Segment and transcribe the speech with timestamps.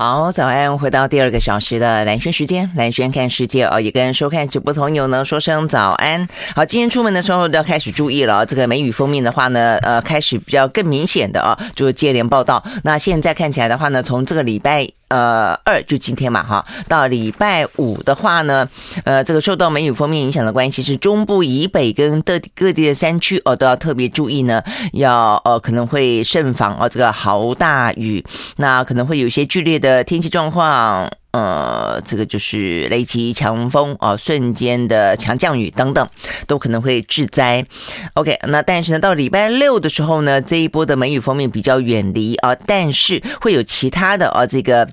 [0.00, 0.78] 好，早安！
[0.78, 6.28] 回到第二个小时的蓝轩时间，蓝轩看世界哦，也跟收看直播朋友呢说声早安。
[6.54, 8.46] 好，今天出门的时候都要开始注意了。
[8.46, 12.64] 这个梅雨封面的话呢，呃，开始比较更明显的啊，就是接连报道。
[12.84, 18.68] 那现在看起来的话呢，从这个礼拜呃二就今天嘛哈，到礼拜五的话呢，
[19.02, 24.62] 呃，这个受到梅雨封面影响的关系，是中部以北跟各各地的山区哦，都要特别注意呢，
[24.92, 28.24] 要呃可能会慎防哦这个豪大雨，
[28.58, 29.87] 那可能会有一些剧烈的。
[29.88, 36.06] 的天气状况，呃，这个就是雷击、强风啊、瞬间的强降雨等等，
[36.46, 37.64] 都可能会致灾。
[38.12, 44.90] OK，那但是呢，到礼拜六的时候呢，这一波的梅雨锋面比较远离啊、但是会有其他的啊、这个。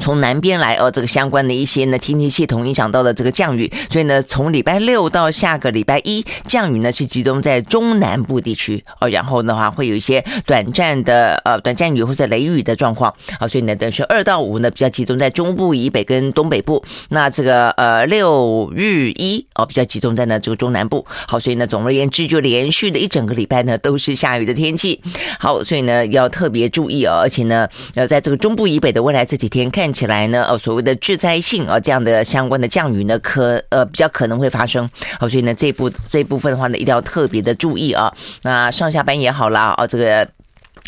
[0.00, 25.00] 从南边来哦，这个相关的一些呢天气系统影响到了这个降雨，所以呢，从礼拜六到下个礼拜一，降雨呢是集中在中南部地区哦，然后的话会有一些短暂的呃短暂雨或者雷雨的状况啊，所以呢，等于是二到五呢比较集中在中部以北跟东北部，那这个呃六日一哦比较集中在呢这个中南部，好，所以呢总而言之就连续的一整个礼拜呢都是下雨的天气，
[25.40, 29.85] 好，所以呢要特别注意哦，而且呢要在这个中部以北的未来这几天看。
[29.86, 38.12] 看起来呢，呃，所谓的致灾性啊，这样的相关的降雨呢，可呃比较可能会发生，好，所以呢，这部这部分的话呢，一定要特别的注意啊。
[38.42, 40.28] 那上下班也好啦，啊，这个。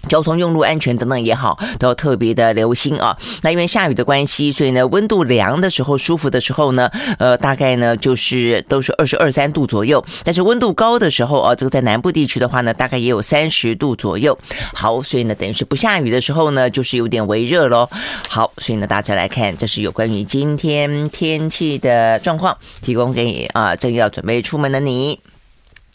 [0.08, 3.16] 交通用路安全等等也好，都要特别的留心啊。
[3.42, 10.04] 那因为下雨的关系，所以呢，温度凉的时候、舒服的时候呢，呃，大概呢就是都是二十二三度左右。
[10.24, 14.36] 但是温度高的时候啊，这个在南部地区的话呢，大概也有三十度左右。
[14.74, 17.88] 好，所以呢，等于是不下雨的时候呢，就是有点微热喽。
[18.28, 25.20] 好，所以呢，大家来看，这是有关于今天天气的状况，提供给啊，正要准备出门的你。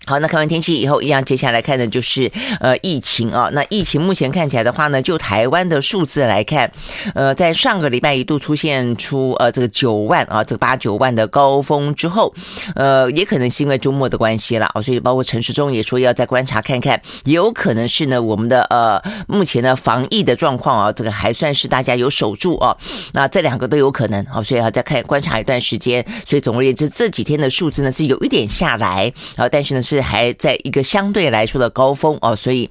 [0.06, 3.50] 好，那看完天气以后，一样接下来看的就是呃疫情啊。
[3.54, 6.70] 那疫情目前看起来的话呢，就台湾的数字来看，
[7.16, 12.34] 呃，在上个礼拜一度出现出呃这个九万啊，这个八九万的高峰之后，
[12.76, 22.76] 呃，也可能是因为周末的关系了啊，所以包括陈时中也说要再观察看看，也有可能是呢我们的呃目前的防疫的状况啊，这个还算是大家有守住啊。
[23.14, 26.06] 那这两个都有可能啊，所以要再看观察一段时间。
[26.28, 29.93] 所以总而言之，这几天的数字呢是有一点下来啊，但是呢是。
[29.96, 32.70] 是还在一个相对来说的高峰哦，所以。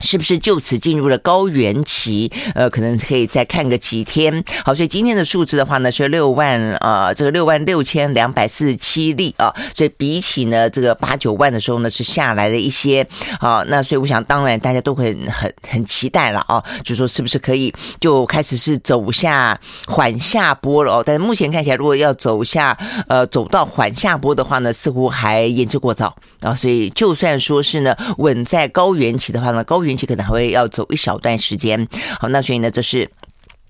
[0.00, 2.30] 是不是就此进入了高原期？
[2.54, 4.44] 呃，可能可以再看个几天。
[4.64, 9.52] 好，所以今天的数字的话呢是六万呃，这个六万六千两百四十七例啊。
[9.74, 13.06] 所以比起呢这个八九万的时候呢是下来了一些。
[13.40, 21.02] 好，那所以我想当然大家都会很很期待了啊，就说是不是可以就开始是走下缓下坡了哦。
[21.04, 22.76] 但是目前看起来，如果要走下
[23.08, 26.54] 呃走到缓下坡的话呢，似乎还言之过早啊。
[26.54, 29.88] 所以就算说是呢稳在高原期的话呢，高原。
[29.88, 31.88] 运气可能还会要走一小段时间，
[32.20, 33.10] 好，那所以呢，这是。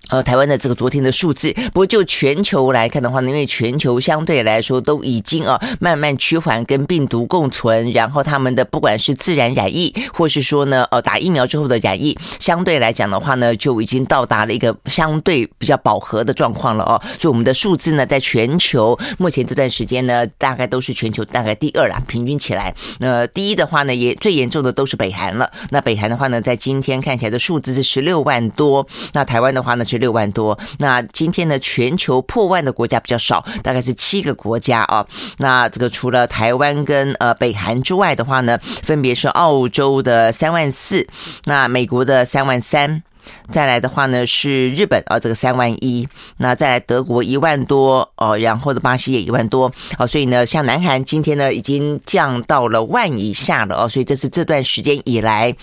[0.09, 16.99] 呃，台湾的这个昨天的数字，不过就全球来看的话呢，因为全球相对来说都已经啊慢慢趋缓，跟病毒共存，然后他们的不管是自然染疫，或是说呢，呃，打疫苗之后的染疫，相对来讲的话呢，就已经到达了一个相对比较饱和的状况了哦。
[17.19, 25.51] 所以我们的数字呢，在全球目前这段时间呢，大概都是全球大概第二啦，平均起来，呃，第一的话呢，也最严重的都是北韩了。
[25.69, 29.99] 那北韩的话呢，在今天看起来的数字是十六万多，那台湾的话呢是。
[29.99, 35.05] 六万多，那今天呢，全球破万的国家比较少，大概是七个国家啊。
[35.39, 41.05] 那这个除了台湾跟呃北韩之外的话呢，分别是澳洲的三万四，
[41.43, 43.03] 那美国的三万三，
[43.51, 46.07] 再来的话呢是日本啊，这个三万一，
[46.37, 55.53] 那再来德国一万多哦，然后的巴西也一万多哦，所以呢，像南韩今天呢已经降到了万以下了哦，所以这是这段时间以来。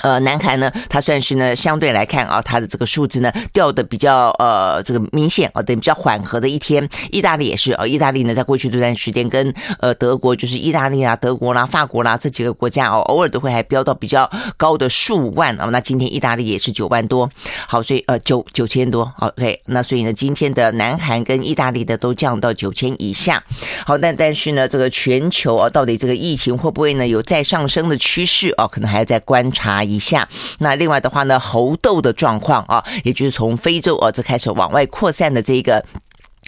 [0.00, 6.88] 呃，南韩呢，它算是呢，相对来看啊，它的这个数字呢掉的比较呃这个明显啊，等比较缓和的一天。
[7.10, 15.66] 意大利也是啊，意大利呢，在过去这段时间跟呃德国，就是意大利啊、德国啦、法国啦这几个国家哦，偶尔都会还飙到比较高的数万啊。
[15.66, 17.30] 那今天意大利也是九万多，
[17.68, 19.60] 好，所以呃九九千多，OK。
[19.66, 23.42] 那所以呢，今天的南韩跟意大利的都降到九千以下。
[23.86, 28.66] 好，但但是呢，这个全球啊，到底这个疫情会不会呢有再上升的趋势啊？
[28.66, 29.81] 可能还要再观察。
[29.82, 35.84] 一下，那另外的话呢，猴痘的状况啊，也就是从非洲啊这开始往外扩散的这个。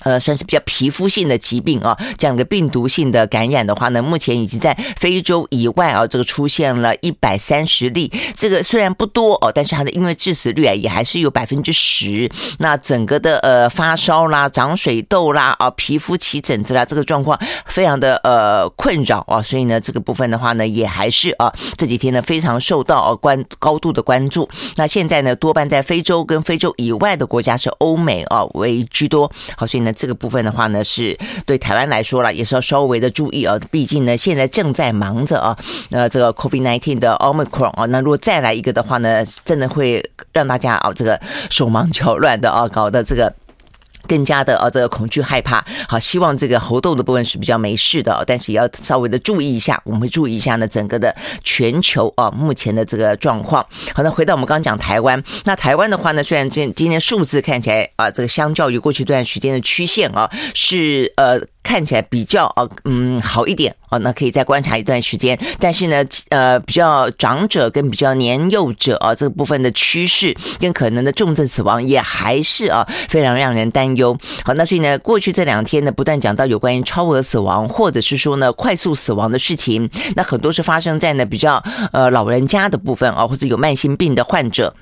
[0.03, 8.13] 呃，算是比较皮肤性的疾病啊，这样的病毒性的感染的话呢，目前已经在非洲以外啊，这个出现了一百三十例。
[8.37, 12.29] 这个虽然不多哦，但是它的因为致死率啊，也还是有百分之十。
[12.59, 24.49] 那整个的呃发烧啦、长水痘啦啊、皮肤起疹子啦，这个状况非常的呃困扰啊，所以呢，这个部分的话呢，也还是啊这几天呢非常受到啊关高度的关注。
[24.75, 29.31] 那现在呢，多半在非洲跟非洲以外的国家是欧美啊为居多。
[29.57, 29.95] 好，所以那。
[29.95, 31.17] 这个部分的话呢，是
[31.47, 33.59] 对台湾来说了，也是要稍微的注意啊。
[33.71, 35.57] 毕竟呢，现在正在忙着啊，
[35.91, 43.33] 呃，这个 COVID nineteen 的 Omicron 啊，那如果再来一个的话呢，真的会让大家啊，这个手忙脚乱的啊，搞得这个。
[44.07, 53.65] 更加的啊，这个恐惧害怕，好，希望这个猴痘的部分是比较没事的，但是也要稍微的注意一下，我们会注意一下呢，整个的全球啊，目前的这个状况。
[53.95, 61.41] 好，那回到我们刚讲台湾，那台湾的话呢，虽然今今天数字看起来啊，这个相较于过去这段时间的曲线啊，是呃。
[61.65, 65.37] 看起来比较啊嗯好一点啊，那可以再观察一段时间。
[65.59, 74.17] 但是呢，呃，比较长者跟比较年幼者啊，这个部分的趋势跟可能的重症死亡也还是啊非常让人担有。
[74.45, 81.63] 好，那所以呢，过去这两天呢，不断讲到有关于超额死亡或者是说呢快速死亡的事情，那很多是发生在呢比较
[81.93, 84.75] 呃老人家的部分啊，或者有慢性病的患者。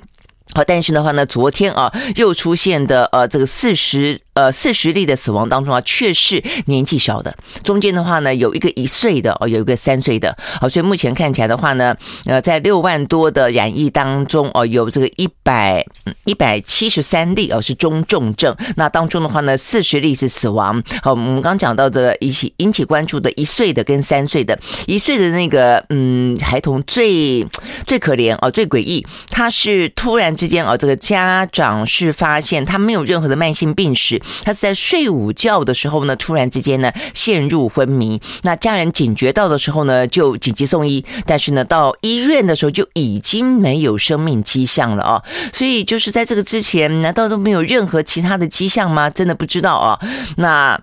[0.55, 10.37] 好，但是的话呢，昨天啊又出现的呃这个四十呃四十例的死亡当中啊，却是年纪小的，中间的话呢有一个一岁的哦，有一个三岁的。
[10.61, 11.95] 好，所以目前看起来的话呢，
[12.27, 15.85] 呃，在六万多的染疫当中哦，有这个一百
[16.25, 20.83] 一百七十三例哦是中重症，那当中的话呢，四十例是死亡。
[21.03, 27.47] 好，我们刚讲到的引起引起关注的一岁的跟三岁的，一岁的那个嗯孩童最
[27.87, 30.33] 最可怜哦，最诡异，他是突然。
[30.33, 38.21] 之间哦，这个家长是发现他没有任何的慢性病史，他是在睡午觉的时候呢，突然之间呢陷入昏迷。
[38.43, 45.23] 那家人警觉到的时候呢，就紧急送医，但是呢到医院的时候就已经没有生命迹象了啊。
[45.53, 49.11] 所以就是在这个之前，难道都没有任何其他的迹象吗？
[49.11, 49.99] 真的不知道啊。
[50.37, 50.81] 那。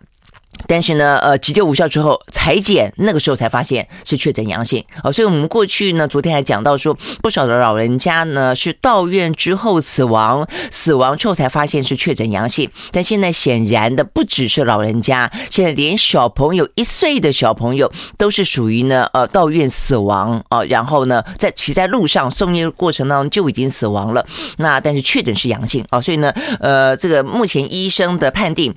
[0.68, 5.12] 但是呢，呃，急救无效之后裁剪，那个时候才发现是确诊阳性哦。
[5.12, 12.70] 所以我们过去呢，昨天还讲到说，不少的老人家呢是到院之后死亡，死亡之后才发现是确诊阳性。
[12.92, 24.26] 但现在显然的不只是老人家，现在连小朋友一岁的小朋友都是属于呢，呃，到院死亡啊，然后呢，在骑在路上送医的过程当中就已经死亡了。
[24.58, 28.76] 那但是确诊是阳性啊，所以呢，呃，这个目前医生的判定。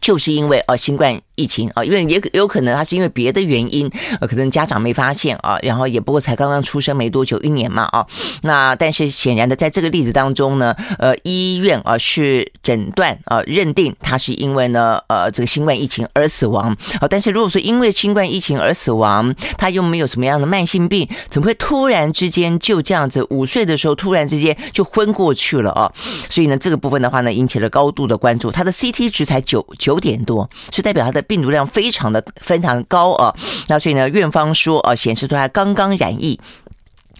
[0.00, 3.90] 就是因为啊，新冠疫情啊，因为也有可能他是因为别的原因，
[4.20, 8.06] 呃，可能家长没发现啊，然后也不过才刚刚出生没多久，一年嘛啊，
[8.42, 25.92] 那但是显然的，在这个例子当中呢，呃，医院啊是诊断啊认定他是因为呢呃这个新冠疫情而死亡啊，但是如果说因为新冠疫情而死亡，他又没有什么样的慢性病，怎么会突然之间就这样子五岁的时候突然之间就昏过去了啊？
[26.30, 29.64] 所以呢，这个部分的话呢，引起了高度的关注，他的 CT 值才九。
[29.78, 33.34] 九点多，是代表他的病毒量非常的非常高啊，
[33.68, 36.38] 那所以呢，院方说啊，显示出他刚刚染疫。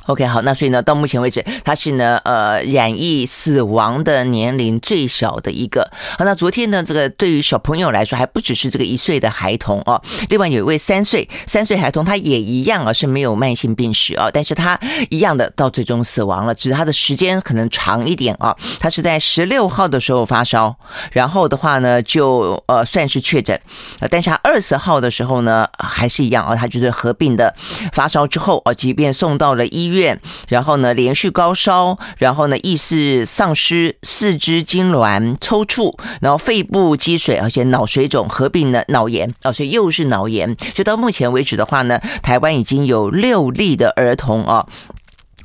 [0.07, 5.91] OK，好，那所以呢，到目前为止，他是呢，呃，染疫死亡的年龄最小的一个。
[6.17, 14.79] 好，那昨天呢，这个对于小朋友来说，还不只是这个一岁的孩童哦，另外有一位三岁三岁孩童，他也一样啊，是没有慢性病史啊，但是他
[15.11, 20.77] 一样的到最终死亡了，只是他的时间可能长一点啊，他是在十六号的时候发烧，
[21.11, 23.61] 然后的话呢，就呃算是确诊，
[24.09, 27.53] 但是他二十号的时候呢，还是一样啊，他就是合并的
[27.93, 29.96] 发烧之后啊，即便送到了医院。
[29.97, 40.57] 院，然后呢，连续高烧，然后呢，意识丧失，四肢痉挛、抽搐，然后肺部积水，而且脑水肿合并了脑炎，哦，所以又是脑炎。
[40.75, 44.67] 就到目前为止的话呢，台湾已经有六例的儿童啊。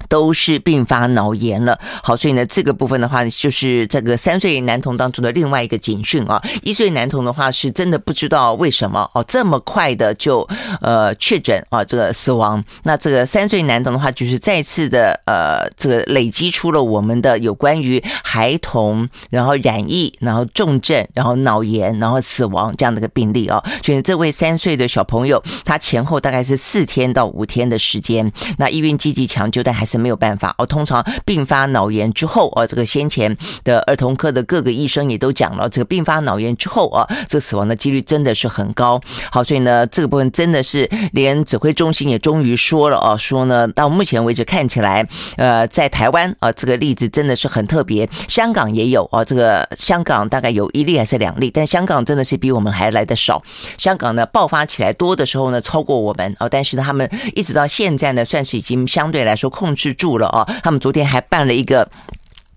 [0.10, 6.42] 都是并发脑炎了，好，所以呢，这个部分的话，就是这个三岁男童当中的另外一个警讯啊。
[6.64, 10.48] 一岁男童的话，是真的不知道为什么哦，这么快的就
[10.82, 12.64] 呃确诊啊，这个死亡。
[12.84, 23.64] 那这个三岁男童的话，就是再次的呃，这个累积出了我们的有关于孩童然后染疫，然后重症，然后脑炎，然后死亡这样的一个病例啊。
[23.84, 29.91] 所以这位三岁的小朋友，他前后大概是四天到五天的时间，那医院积极抢救，但还是。
[29.92, 30.66] 是没有办法哦。
[30.66, 39.00] 通常并发脑炎之后哦，这个先前的儿童科的各个医生也都讲了，这个并发脑炎之后啊，这死亡的几率真的是很高。
[39.32, 45.08] 好，所以呢，这个部分真的是连指挥中心也终于说了哦，说呢，到目前为止看起来，
[45.38, 48.08] 呃，在台湾啊，这个例子真的是很特别。
[48.28, 53.42] 香港也有啊，这个香港大概有一例还是两例，但香港真的是比我们还来得少。
[53.78, 60.46] 香港呢，爆发起来多的时候呢，超过我们啊，但是，他们一直到现在呢，算是已经相对来说控制吃住了啊。
[60.64, 61.90] 他们昨天还办了一个。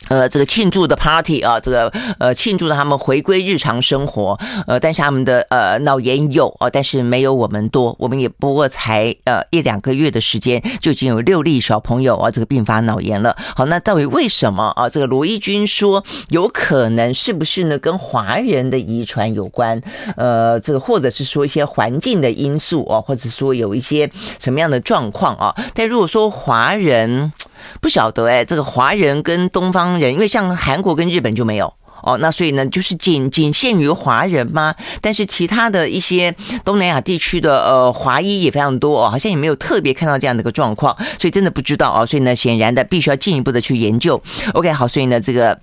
[0.08, 13.36] 呃，这个庆祝的 party 啊，这个呃庆祝的他们回归日常生活，呃，但是他们的呃脑炎有啊，但是没有我们多，我们也不过才呃一两个月的时间，就已经有六例小朋友啊这个并发脑炎了。
[13.56, 14.88] 好，那到底为什么啊？
[14.88, 17.78] 这个罗伊军说有可能是不是呢？
[17.78, 19.80] 跟华人的遗传有关？
[20.16, 25.54] 呃，这个或者是说一些环境的因素啊，或者说有一些什么样的状况啊？
[25.74, 27.32] 但如果说华人。
[27.80, 34.74] 不晓得哎，这个华人跟东方人，因为像韩国跟日本就没有哦，那所以呢，就是仅仅限于华人吗？
[35.00, 44.22] 但是其他的一些东南亚地区的呃华裔也非常多哦，好像也没有特别看到这样的一个状况，所以真的不知道哦，所以呢，显然的必须要进一步的去研究。
[44.52, 45.58] OK，好，所以呢，这个。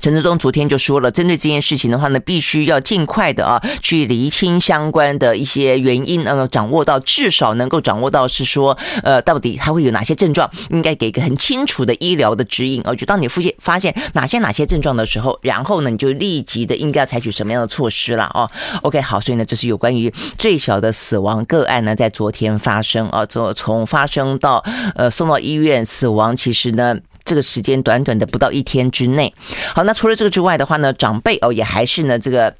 [0.00, 18.50] 陈时中昨天就说了，针对这件事情的话呢，必须要尽快的啊，去厘清相关的一些原因，呃，掌握到至少能够掌握到是说，呃，到底他会有哪些症状，应该给一个很清楚的医疗的指引，而就当你发现发现哪些哪些症状的时候，然后呢，你就立即的应该要采取什么样的措施了哦。
[18.82, 24.62] OK，好，所以呢，这是有关于最小的死亡个案呢，在昨天发生啊，从从发生到
[24.94, 26.98] 呃送到医院死亡，其实呢。
[27.24, 29.32] 这个时间短短的不到一天之内，
[29.74, 32.54] 好，那除了这个之外的话呢，长辈哦也还是呢这个。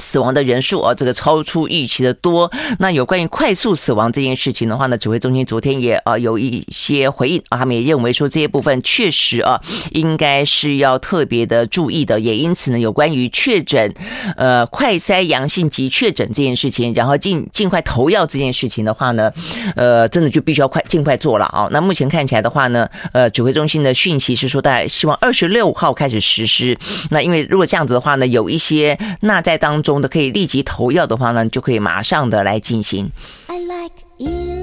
[0.00, 2.50] 死亡的人数啊，这个超出预期的多。
[2.78, 9.60] 那有关于快速死亡这件事情的话呢，指挥中心昨天也啊有一些回应啊，他们也认为说这些部分确实啊
[9.92, 12.18] 应该是要特别的注意的。
[12.18, 13.92] 也因此呢，有关于确诊
[14.36, 19.30] 呃快筛阳性及确诊这件事情，然后尽尽快投药这件事情的话呢，
[19.76, 21.68] 呃，真的就必须要快尽快做了啊。
[21.70, 26.78] 那目前看起来的话呢，呃，指挥中心的讯息是说，大概希望二十六号开始实施。
[27.10, 29.89] 那因为如果这样子的话呢，有一些那在当中。
[29.90, 33.10] 中的可以立即投药的话呢，就可以马上的来进行。
[33.48, 34.59] I like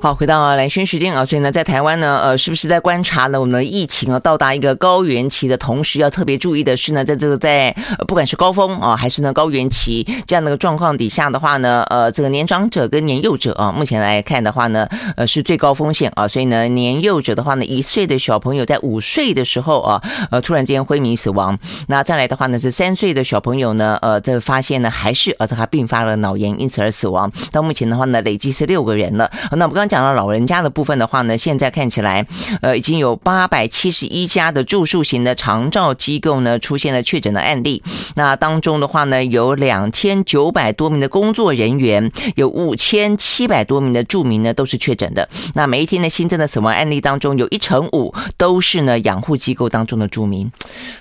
[0.00, 3.40] 好，回到蓝轩时间啊，所以呢，在台湾呢，呃，是不是在观察呢？
[3.40, 7.74] 我们的疫情啊，到达一个高原期的同时，要特别注意的是呢，在这个在
[8.06, 16.28] 不管是高峰啊，还是呢高原期这样的一个状况底下的话呢，呃，这个年长者跟年幼者啊，目前来看的话呢，呃，是最高风险啊。
[16.28, 20.00] 所以呢，年幼者的话呢，一岁的小朋友在五岁的时候啊，
[20.30, 21.58] 呃，突然间昏迷死亡。
[21.88, 27.28] 那再来的话呢，是三岁的小朋友呢，呃，这发现呢，还是呃，他并发了脑炎，因此而死亡。
[27.50, 29.28] 到目前的话呢，累计是六个人了。
[29.50, 32.26] 那我们刚讲到老人家的部分的话呢，现在看起来，
[32.60, 37.82] 呃，已经有八百七十一家的住宿型的长照机构呢出现了确诊的案例。
[38.14, 45.28] 那当中的话呢，有两千九百多名的工作人员，有五千七百多名的住民呢都是确诊的。
[45.54, 50.50] 那每一天的新增的死亡案例当中，有一成五都是呢养护机构当中的住民。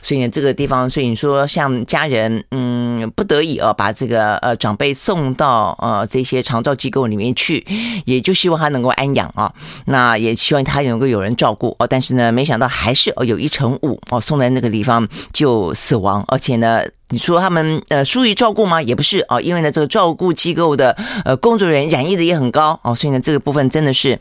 [0.01, 7.65] 所以呢，这个地方，所以你说像家人，嗯，不得已啊，把这个呃长辈送到呃这些长照机构里面去，
[8.06, 9.07] 也就希望他能能够安。
[9.17, 9.51] 养啊，
[9.86, 11.88] 那也希望他能够有人照顾哦。
[11.88, 18.79] 但是呢，没想到还是哦有一成五哦送在那个地方就死亡，而且呢，你说他们呃疏于照顾吗？
[18.81, 24.19] 也不是哦，因为呢这个照顾机构的呃工作人员染疫的也很高哦，所以呢这个部分真的是。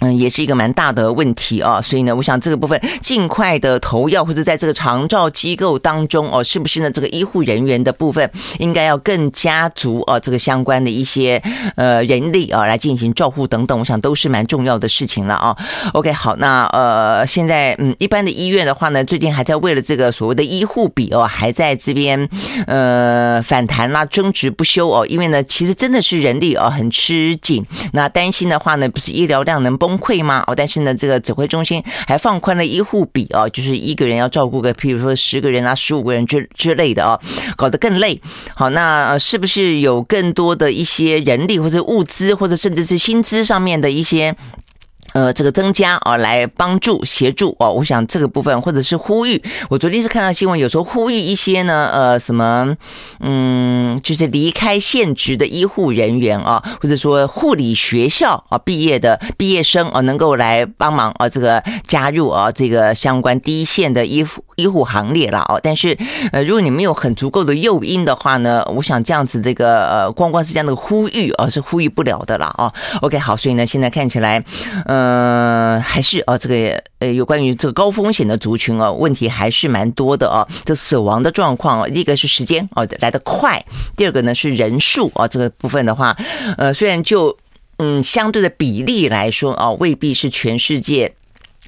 [0.00, 6.90] 嗯，也是一个蛮大的问题啊，所以呢，我想这个部分尽快的投药，或者在这个长照机构当中哦，是不是呢？
[6.90, 11.42] 这个医护人员的部分应该要更加足啊，这个相关的一些
[11.76, 15.56] 呃人力啊来进行照护等等，我想都是蛮重要的事情了啊。
[15.94, 22.28] OK，好，那呃，现在嗯，一般的医院的话呢，最近还在为了这个所谓的医护比哦，还在这边
[22.66, 30.42] 呃反弹啦，争执不休哦，因为呢，其实真的是人力啊很吃紧，那担心的话呢，不是医疗量能崩溃吗？
[30.48, 37.20] 哦，但是呢，这个指挥中心还放宽了医护比哦，就是一个人要照顾个，譬如说十个人啊、十五个人之之类的哦，
[37.56, 38.20] 搞得更累。
[38.54, 44.34] 好，那是不是有更多的一些人力或者物资，或者甚至是薪资上面的一些？
[45.16, 47.70] 呃，这个增加啊，来帮助协助哦。
[47.70, 52.76] 我想这个部分或者是呼吁，我昨天是看到新闻，有时候呼吁一些呢，呃，什么，
[53.20, 65.58] 嗯，就是离开现职的医护人员啊，或者说护理学校啊毕业的毕业生啊，能够来帮忙啊，这个加入啊，这个相关第一线的医护医护行列了哦。
[65.62, 65.96] 但是
[66.32, 72.70] 呃，如果你没有很足够的诱因的话呢，我想这样子这个呃，光光是这样的呼吁而、是呼吁不了的了哦。
[73.00, 74.44] OK，好，所以呢，现在看起来，
[74.84, 75.05] 呃，
[75.82, 80.46] 还是哦，这个呃，有关于这个高风险的族群哦，问题还是蛮多的哦。
[80.64, 83.64] 这死亡的状况，第一个是时间哦来的快，
[83.96, 86.16] 第二个呢是人数啊、哦，这个部分的话，
[86.56, 87.36] 呃，虽然就
[87.78, 91.14] 嗯相对的比例来说啊、哦，未必是全世界。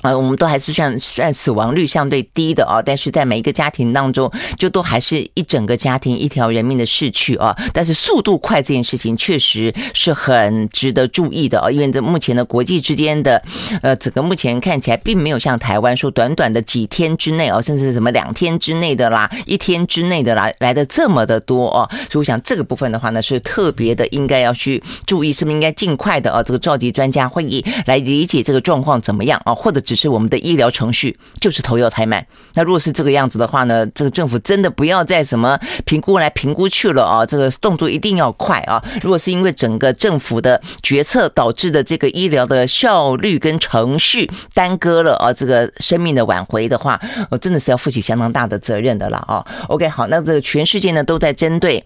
[0.02, 7.56] 啊，我们都还是算算死亡率相对低的啊，但是在每一个家庭当中，就都还是一整个家庭一条人命的逝去啊。
[7.72, 13.42] 但是速度快这件事情确实是很值得注意的啊，因为这目前的国际之间的
[13.82, 21.88] 呃，整个目前看起来并没有像台湾说短短的几天之内啊，甚至什么两天之内的啦，一天之内的啦，来的这么的多啊。
[22.10, 29.82] 所以我想这个部分的话呢，是特别的应该要去注意，是不是应该尽快的啊，这个召集专家会议来理解这个状况怎么样啊，或者。
[29.88, 32.26] 只是我们的医疗程序就是投药太慢。
[32.52, 37.24] 那如果是这个样子的话呢，这个政府真的不要再什么评估来评估去了啊！
[37.24, 38.84] 这个动作一定要快啊！
[39.00, 51.82] 如果是因为整个政府的决策导致的这个医疗的效率跟程序耽搁了啊，这个生命的挽回的话，我真的是要负起相当大的责任的了啊！OK，好，那这个全世界呢都在针对。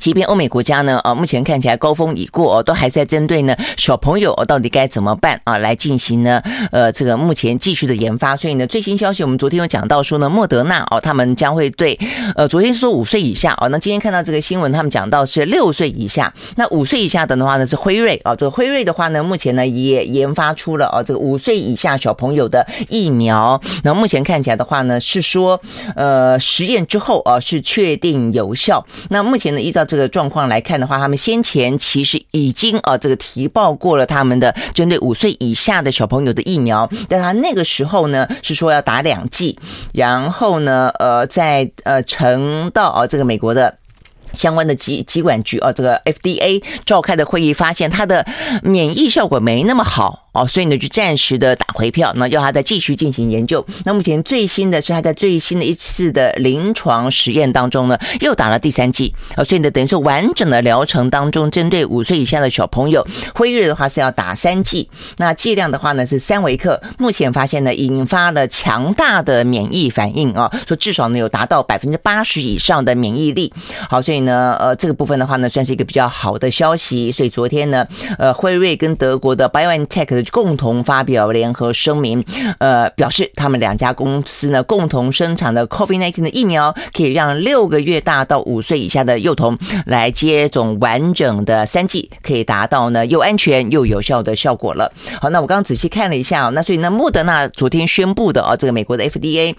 [0.00, 8.36] 即便欧美国家呢，啊，目前看起来高峰已过，都还是在针对呢小朋友到底该怎么办啊，来进行呢，呃，这个目前继续的研发。
[8.36, 11.98] 所以呢，最新消息我们昨天有讲到说呢，莫德纳哦，他们将会对，
[12.34, 23.60] 呃，昨天是说五岁以下哦，那今天看到这个新闻，他们讲到是六岁以下，那五岁以下的的话呢是辉瑞啊，这个辉瑞的话呢，目前呢也研发出了哦，这个五岁以下小朋友的疫苗。
[23.82, 25.60] 那目前看起来的话呢，是说
[25.94, 28.84] 呃实验之后啊是确定有效。
[29.08, 39.58] 那目前呢依照这个状况来看的话，他们先前其实已经啊，这个提报过了他们的针对五岁以下的小朋友的疫苗，但他那个时候呢是说要打两剂，
[39.94, 43.78] 然后呢，呃，在呃呈到啊这个美国的
[44.32, 48.26] 相关的疾疾管局啊，这个 FDA 召开的会议发现，它的
[48.62, 50.25] 免疫效果没那么好。
[50.36, 53.64] 哦，所以呢，就暂时的打回票，那要他再继续进行研究。
[53.84, 59.14] 那目前最新的是他在最新的一次的临床实验当中呢，又打了第三剂。
[59.34, 66.80] 啊，所以呢，等于说完整的疗程当中，针对五岁以下的小朋友，辉瑞的话是要打三剂，那剂量的话呢是三微克。
[66.98, 73.50] 目前发现呢，引发了强大的免疫反应啊，说至少呢有达到百分之八十以上的免疫力。
[73.88, 77.10] 好，所以呢，呃，这个部分的话呢，算是一个比较好的消息。
[77.10, 77.86] 所以昨天呢，
[78.18, 82.24] 呃，辉瑞跟德国的 BioNTech 的共同发表联合声明，
[82.58, 94.92] 呃，表示他们两家公司呢共同生产的 COVID-19 的疫苗，可以让六个月大到五岁以下的幼童来接种完整的三剂，可以达到呢又安全又有效的效果了。
[95.20, 99.54] 好，那我刚刚仔细看了一下，那所以呢，莫德纳昨天宣布的啊，这个美国的 FDA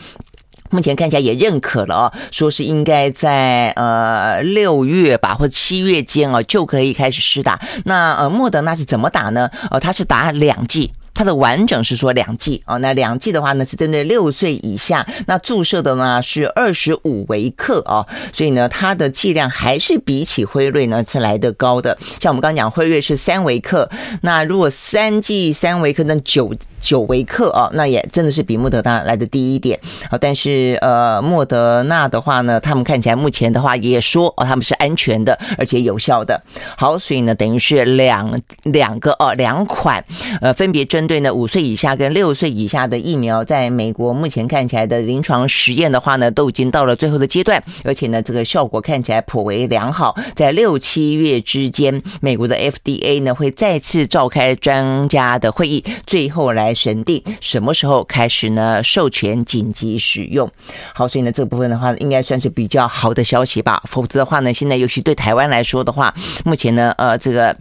[0.69, 7.59] 目前看起来也认可了哦，说是应该在呃六月吧或者七月间啊就可以开始施打。
[7.85, 9.49] 那呃莫德纳是怎么打呢？
[9.71, 10.91] 呃，它是打两剂。
[11.13, 21.97] 它的完整是说两剂哦，那两剂的话呢是针对六岁以下，那注射的呢是二十五微克啊，所以呢它的剂量还是比起辉瑞呢是来得高的。
[22.19, 23.89] 像我们刚刚讲辉瑞是三微克，
[24.21, 26.53] 那如果三剂三微克那九。
[26.79, 30.17] 九微克啊，那也真的是比莫德纳来的低一点啊。
[30.17, 36.41] 但是呃，莫德纳的话呢，他们看起来目前的话也说哦，他们是安全的，而且有效的。
[36.77, 40.03] 好，所以呢，等于是两 两个哦，两款
[40.41, 50.15] 呃，分别针对呢五岁以下跟六岁以下的疫苗，在美国目前看起来的临床实验的话呢，都已经到了最后的阶段，而且呢，这个效果看起来颇为良好。
[50.35, 56.66] 在六七月之间，美国的 FDA 呢会再次召开专家的会议，最后来。
[56.67, 58.83] 来审定什么时候开始呢？
[58.83, 60.49] 授权紧急使用。
[60.93, 63.81] 好，所以呢，这个部分的话，应该算是比较好的消息吧。
[63.85, 67.55] 否则的话呢，现在尤其对台湾来说的话，目前呢，呃，这个。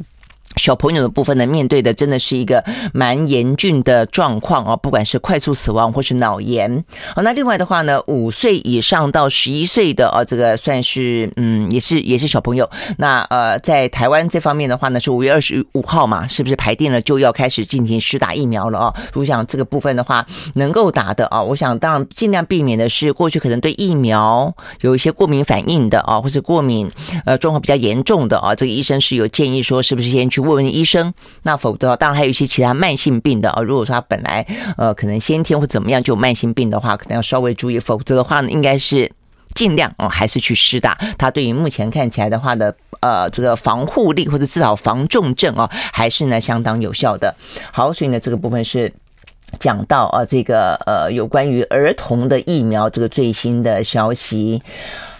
[0.57, 6.83] 小朋友的部分呢，面对的真的是一个蛮严峻的状况哦，不管是快速死亡或是脑炎。
[7.15, 12.69] 好，那另外的话呢，五岁以上到十一岁的啊，这个算是嗯，也是也是小朋友。
[12.97, 18.95] 那呃，在台湾这方面的话呢，是五月二十五号嘛，是不是排定了就要开始进行施打疫苗了啊？
[19.13, 26.91] 如果想这个部分的话，能够打的啊，我想当然尽量避免的是过去可能对疫苗有一些过敏反应的啊，或是过敏
[27.27, 30.46] 呃状况比较严重的啊，这个医生是有建议说，是不是先去。
[30.47, 33.61] 问问医生，那否则当然还有一些其他慢性病的啊。
[33.61, 37.79] 如果说他本来呃可能先天或怎么样就有慢性病的话，可能要稍微注意。
[37.79, 39.11] 否则的话呢，应该是
[39.55, 40.97] 尽量哦，还是去施打。
[41.19, 47.35] 他对于目前看起来的话的呃这个防护力或者至少防重症哦，还是呢相当有效的。
[47.73, 48.93] 好，所以呢这个部分是。
[49.61, 54.61] 讲到啊，这个呃，有关于儿童的疫苗这个最新的消息。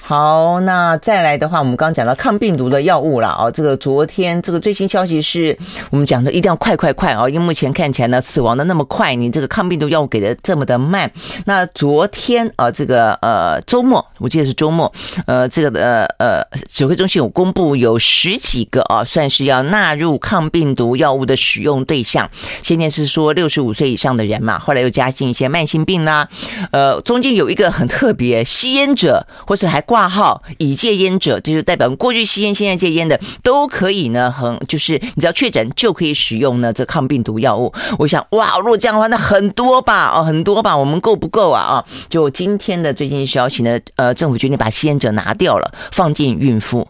[0.09, 3.51] 好，那再来的话，我们刚刚讲到抗病毒的药物了啊。
[3.51, 5.59] 这个昨天这个最新消息是
[5.91, 11.11] 我们讲的一定要快快快啊，因为目前看起来呢，死亡的那么快，你这个抗病毒药物给的这么的慢。
[11.47, 14.93] 那昨天啊，这个呃周末，我记得是周末，
[15.27, 22.31] 呃，这个的呃指挥中心有公布有十几个啊，算是要纳入抗病毒药物的使用对象。
[22.63, 26.29] 先前是说六十五岁以上的人嘛，后来又加进一些慢性病啦，
[26.71, 29.96] 呃，中间有一个很特别，吸烟者或是还挂。
[29.97, 34.31] 挂号已戒烟者，就是代表过去吸烟、现在戒烟的都可以呢。
[34.31, 37.73] 很就是你只要确诊就可以使用呢这抗病毒药物。
[37.99, 40.13] 我想哇，如果这样的话，那很多吧？
[40.15, 40.77] 哦，很多吧？
[40.77, 41.63] 我们够不够啊？
[41.63, 46.87] 啊，就今天的最新消息呢，呃，政府决定把吸烟者拿掉了，放进孕妇。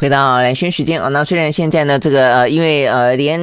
[0.00, 3.38] 回到蓝轩时间啊，那虽然现在呢，这个呃，因为呃，连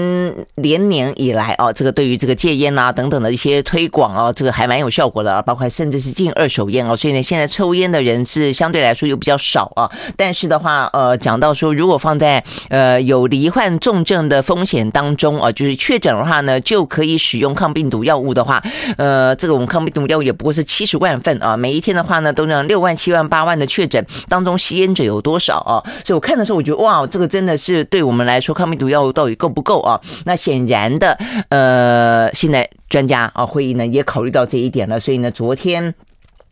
[0.55, 9.87] 连年以来啊，这个对于这个戒烟啊等等的一些推广啊，这个还蛮有效果的啊，包括甚至是禁二手烟哦，所以呢，现在抽烟的人是相对来说又比较少啊。
[10.15, 18.63] 但是的话，呃，讲到说，如果放在呃有罹患重症的风险当中啊，就是确诊的话呢，就可以使用抗病毒药物的话，
[18.97, 25.77] 呃，这个我们抗病毒药物也不过是七十万份啊，每一天的话呢，都让六万、七万、八万的确诊当中吸烟者有多少啊？
[26.03, 26.46] 所以我看的。
[26.47, 30.01] 是我觉得哇，这个真的是对我们来说，抗病毒药物到底够不够啊？
[30.25, 31.15] 那显然的，
[31.49, 35.93] 呃，现在专家啊会议呢也考虑到这一点了，所以呢，昨天。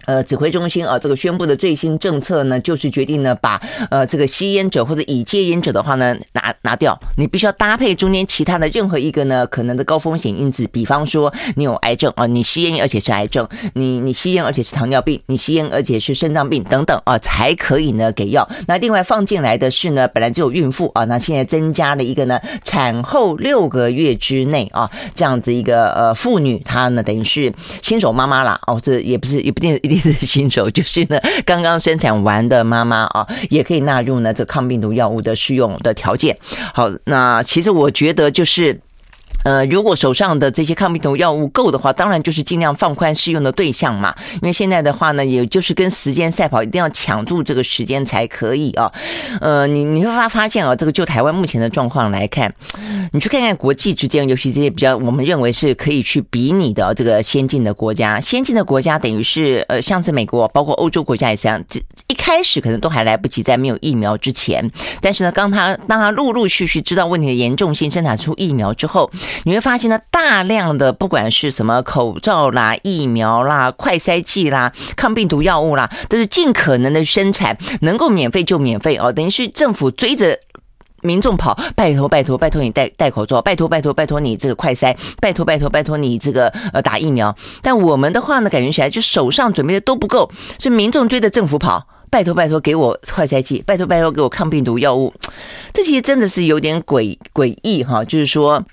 [0.05, 6.97] 呃，指挥中心啊，这个宣布的最新政策呢，就是决定呢，把呃这个吸烟者或者已戒烟者的话呢，拿拿掉。
[7.17, 18.47] 你必须要搭配中间其他的任何一个呢可能的高风险因子，比方说你有癌症啊，你吸烟而且是癌症，你你吸烟而且是糖尿病，你吸烟而且是肾脏病等等啊，才可以呢给药。
[18.67, 29.94] 那另外放进来的是呢，本来就有孕妇啊，那现在增加了一个呢，产后六个月之内啊这样子一个呃妇女，她呢等于是新手妈妈啦哦，这也不是也不定一定。
[29.99, 36.38] 是新手，就是呢，刚刚生产完的妈妈啊，也可以纳入呢这抗病毒药物的适用的条件。
[36.73, 38.79] 好，那其实我觉得就是。
[39.43, 44.15] 呃，如果手上的这些抗病毒药物够的话，当然就是尽量放宽适用的对象嘛。
[44.33, 48.91] 因为现在的话呢，也就是跟时间赛跑，一定要抢住这个时间才可以啊。
[49.41, 52.51] 呃，你你会发发现啊，这个就台湾目前的状况来看，
[53.11, 64.71] 你去看看国际之间，尤其这些比较我们认为是可以去比拟的这个先进的国家，先进的国家等于是呃，像是美国，包括欧洲国家也是这样，这一开始可能都还来不及，在没有疫苗之前，
[65.01, 69.11] 但是呢，当他当他陆陆续续知道问题的严重性，生产出疫苗之后。
[69.43, 79.11] 你会发现呢，大量的不管是什么口罩啦、疫苗啦、快筛剂啦、抗病毒药物啦，都是尽可能的生产，能够免费就免费哦。
[79.11, 80.38] 等于是政府追着
[81.01, 87.35] 民众跑，拜托拜托拜托你戴戴口罩，拜托拜托拜托你这个快筛，拜托拜托拜托你这个呃打疫苗。
[87.61, 95.13] 但我们的话呢，感觉起来就手上准备的都不够，是民众追着政府跑，拜托拜托给我快筛剂，拜托拜托给我抗病毒药物。
[95.71, 98.63] 这其实真的是有点诡诡异哈，就是说。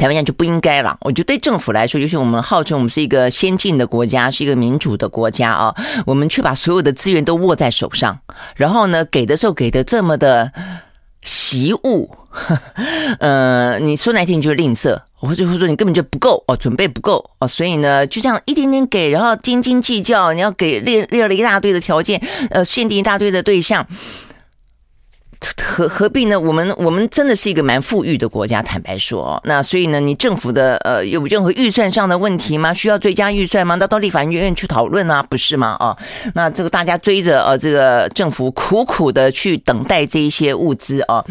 [0.00, 5.74] 台湾讲就不应该了，我觉得对政府来说，尤其我们号称我们是一个先进的国家，是一个民主的国家啊，
[6.06, 8.18] 我们却把所有的资源都握在手上，
[8.56, 10.50] 然后呢，给的时候给的这么的
[11.20, 12.10] 习物，
[13.20, 23.86] 呃，你说难听就是吝啬，或者说你根本就不够哦，准备不够哦，所以呢，就这样一点点给，然后斤斤计较，你要给列列了一大堆的条件，呃，限定一大堆的对象。
[25.62, 26.38] 何何必呢？
[26.38, 32.74] 我们我们真的是一个蛮富裕的国家，坦白说，那所以呢，你政府的呃有任何预算上的问题吗？
[32.74, 33.76] 需要追加预算吗？
[33.76, 35.76] 那到立法院院去讨论啊，不是吗？
[35.78, 35.96] 啊，
[36.34, 41.24] 那这个大家追着呃这个政府苦苦的去等待这一些物资啊。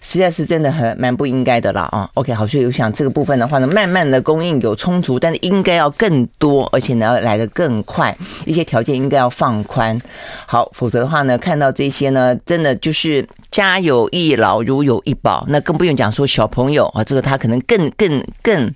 [0.00, 10.00] 实在是真的很蛮不应该的啦啊！OK，好，所以我想这个部分的话呢，慢慢的供应有充足，但是应该要更多，而且呢要来的更快，一些条件应该要放宽。
[10.46, 18.72] 好，否则的话呢，看到这些呢，真的就是家有一老如有一宝，那更不用讲说小朋友啊，这个他可能更更更。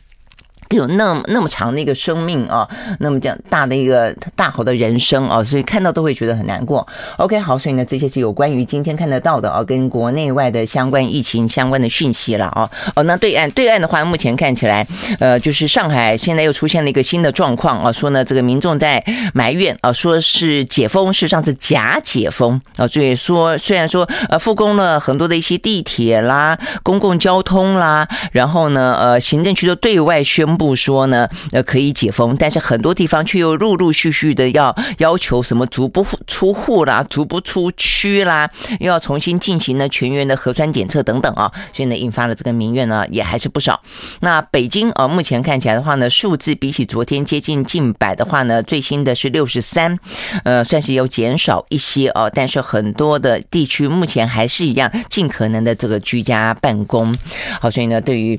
[0.76, 2.68] 有那么那么长的一个生命啊，
[3.00, 6.86] 那么这样大的一个大好的人生啊，所以看到都会觉得很难过。
[7.18, 12.70] OK，好，所以呢，这些是有关于今天看得到的啊，跟国内外的相关疫情相关的讯息了啊。
[12.96, 14.86] 哦，那对岸对岸的话，目前看起来，
[15.18, 19.04] 呃，就是上海现在又出现了一个新的状况啊，说呢，这个民众在
[19.34, 30.61] 埋怨啊，说是解封，事实上是假解封啊，所以说虽然说呃复工了很多的一些地铁啦、公共交通啦，然后呢，呃，行政区都对外宣布。
[30.62, 38.48] 布说呢，呃，可以解封，但是很多地方却又陆陆续续的要要求什么足不出户啦、足不出区啦，
[38.78, 43.82] 又要重新进行呢全员的核酸检测等等啊，所以呢，引发了这个民怨呢也还是不少。
[44.20, 49.98] 那北京啊，目前看起来的话呢，数字比起昨天接近近百的话呢，最新的是六十三，
[50.44, 57.12] 呃，算是有减少一些哦，但是很多的地区目前还是一样，尽可能的这个居家办公。
[57.60, 58.38] 好，所以呢，对于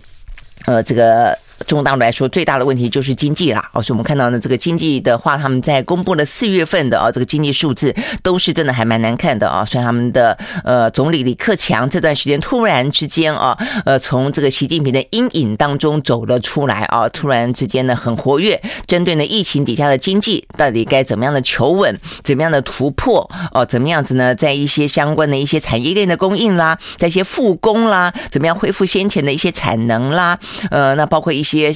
[0.66, 1.38] 呃这个。
[1.66, 3.70] 中国大陆来说，最大的问题就是经济啦。
[3.74, 9.64] 哦，所以我们看到呢，这个经济的话，他们在公布了四月份的啊，这个经济数字都是真的还蛮难看的啊。
[9.64, 30.38] 所以他们的呃总理李克强这段时间突然之间啊，呃，从这个习近平的阴影当中走了出来啊，突然之间呢很活跃，针对呢疫情底下的经济到底该怎么样的求稳，怎么样的突破哦，怎么样子呢，在一些相关的一些产业链的供应啦，在一些复工啦，怎么样恢复先前的一些产能啦，
[30.70, 31.53] 呃，那包括一些。
[31.58, 31.72] 些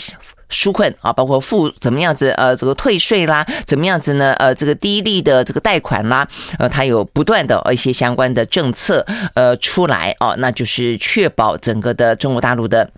[0.49, 4.33] 纾困啊，包括付怎么样子呃，这个退税啦，怎么样子呢？
[4.39, 12.89] 呃，这个低利的这个贷款啦，呃，它有不断的一些相关的政策呃出来哦，那就是确保整个的中国大陆的。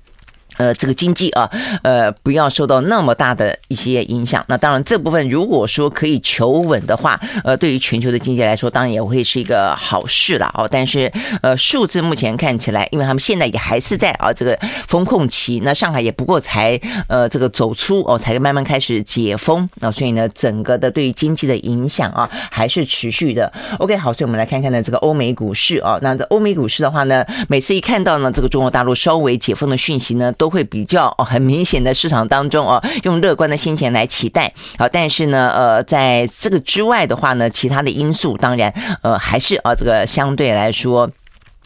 [0.59, 1.49] 呃，这个经济啊，
[1.83, 4.43] 呃，不要受到那么大的一些影响。
[4.49, 10.67] 那当然，这部分如果说可以求稳的话，呃，对于全球的经济来说，当然也会是一个好事了哦。
[10.69, 11.09] 但是，
[11.41, 23.49] 呃，数字目前看起来，因为他们现在也还是在啊这个风控期，那上海也不过才呃这个走出哦，才慢慢开始解封啊，所以呢，整个的对于经济的影响啊还是持续的。
[23.77, 34.51] OK，好，所以我们来看看呢这个欧美股市啊，那这欧美股市的话呢，每次一看到呢这个中国大陆稍微解封的讯息呢，都会比较哦，很明显的市场当中哦，用乐观的心情来期待。
[34.77, 41.09] 好，但是呢，呃，在这个之外的话呢，其他的因素当然呃还是啊，这个相对来说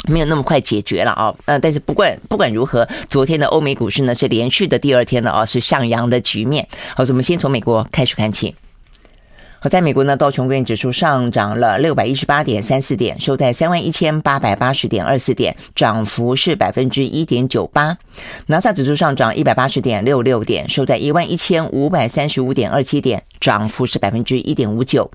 [0.08, 1.34] 没有那么快解决了啊。
[1.46, 6.67] 呃，但是不管不管如何，昨天的欧美股市呢是连续的第二天了啊，是上扬的局面。
[6.96, 8.56] 好，我们先从美国开始看起。
[9.63, 17.97] 好，在美国呢，道琼工业指数上涨了六百一十八点三四点，收在三万一千八百八十点二四点，涨幅是百分之一点九八。
[18.47, 25.10] 纳斯达克指数上涨一百八十点六六点，收在一万一千五百三十五点二七点，涨幅是百分之一点五九。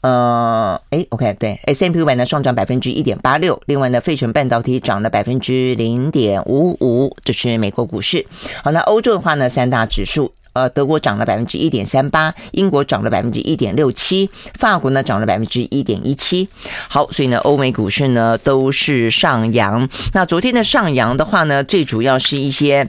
[0.00, 8.26] 呃，诶，OK，对，S&P 五百呢上涨百分之一点八六，另外呢，费城半导体涨了百分之零点五五，这是美国股市。
[8.64, 10.32] 好，那欧洲的话呢，三大指数。
[10.52, 16.48] 呃，德国涨了百分之一点三八，英国涨了百分之一点六七，法国呢涨了百分之一点一七。
[16.88, 19.88] 好，所以呢，欧美股市呢都是上扬。
[20.12, 22.88] 那昨天的上扬的话呢，最主要是一些。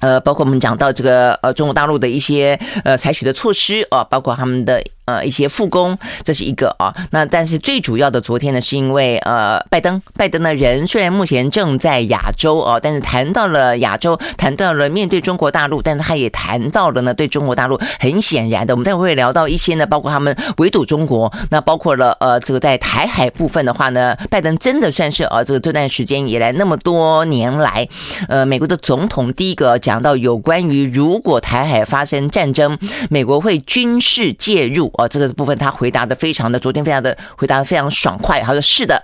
[0.00, 4.82] 呃，包括我们讲到这个呃，中国大陆的一些呃采取的措施啊，包括他们的
[5.16, 6.94] 呃一些复工，这是一个啊。
[7.10, 27.88] 那但是最主要的，昨天呢，是因为呃，拜登，拜登的人虽然目前正在亚洲啊，但是谈到了亚洲，谈到了面对中国大陆，但是他也谈到了呢，对中国大陆很显然的，我们待会会聊到一些呢，包括他们围堵中国，那包括了呃这个在台海部分的话呢，拜登真的算是呃这个这段时间以来那么多年来，
[28.28, 29.78] 呃美国的总统第一个。
[29.80, 39.02] 讲到有关于如果台海发生战争，美国会军事介入哦，这个部分他回答的非常的，昨天非常的回答的非常爽快，他说是的，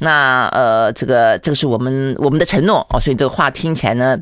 [0.00, 4.18] 那呃这个这个是我们我们的承诺哦，所以这个话听起来呢。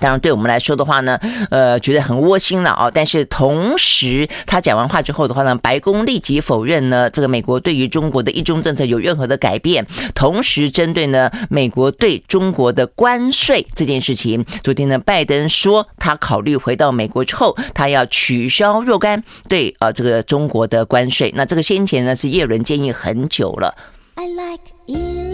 [0.00, 1.18] 当然，对我们来说的话呢，
[1.50, 2.90] 呃，觉得很窝心了啊。
[2.92, 9.86] 但是同时，他讲完话之后的话呢，白宫立即否认呢，这个美国对于中国的一中政策有任何的改变。
[10.14, 21.32] 同时，针对呢，美国对中国的关税这件事情，昨天呢，拜登说他考虑回到美国之后，他要取消若干对啊这个中国的关税。
[21.36, 23.74] 那这个先前呢是叶伦建议很久了。
[24.16, 25.33] I like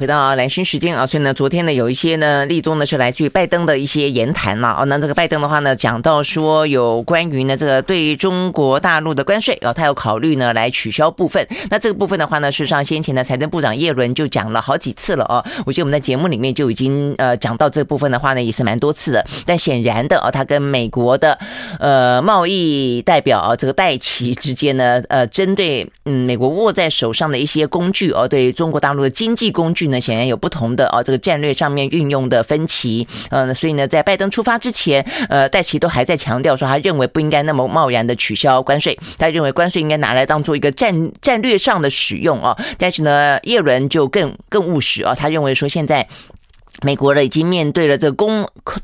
[0.00, 4.86] 回到蓝军时间啊，所以呢，昨天呢有一些呢立冬呢是来自于拜登的一些言谈了哦。
[4.86, 11.46] 那这个拜登的话呢，讲到说有关于呢这个对中国大陆的关税啊，他有考虑呢来取消部分。
[11.68, 15.44] 那这个部分的话呢，事实上先前的财政部长叶伦就讲了好几次了哦。
[15.66, 19.22] 我觉得我们在节目里面就已经呃讲到这部分的话呢，也是蛮多次的。
[19.44, 21.38] 但显然的啊，他跟美国的
[21.78, 29.89] 呃贸易代表啊这个戴琪之间呢，呃针对嗯美国握在手上的一些工具哦，对中国大陆的经济工具。
[29.90, 46.08] 那显然有不同的啊，这个战略上面运用的分歧，嗯，所以呢，在拜登出发之前，呃，戴奇都还在强调说，他认为不应该那么贸然的取消关税，他认为关税应该拿来当做一个战战略上的使用啊，但是呢，耶伦就更更务实啊，他认为说现在。
[46.82, 48.16] 美国呢已经面对了这个